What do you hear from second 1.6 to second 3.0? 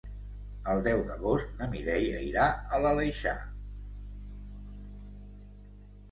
Mireia irà a